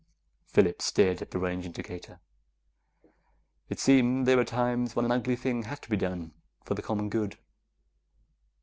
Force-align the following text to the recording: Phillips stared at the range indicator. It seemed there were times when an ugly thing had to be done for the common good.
Phillips 0.47 0.85
stared 0.85 1.21
at 1.21 1.29
the 1.29 1.37
range 1.37 1.63
indicator. 1.63 2.19
It 3.69 3.79
seemed 3.79 4.25
there 4.25 4.37
were 4.37 4.43
times 4.43 4.95
when 4.95 5.05
an 5.05 5.11
ugly 5.11 5.35
thing 5.35 5.61
had 5.65 5.79
to 5.83 5.89
be 5.91 5.95
done 5.95 6.33
for 6.65 6.73
the 6.73 6.81
common 6.81 7.07
good. 7.07 7.37